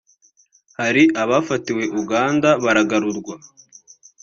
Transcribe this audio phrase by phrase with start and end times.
[0.79, 3.35] Hari abafatiwe Uganda baragarurwa